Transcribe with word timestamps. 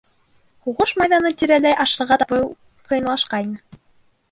Һуғыш 0.67 0.93
майҙаны 1.01 1.31
тирәләй 1.41 1.77
ашарға 1.85 2.19
табыу 2.25 2.49
ҡыйынлашҡайны. 2.91 3.81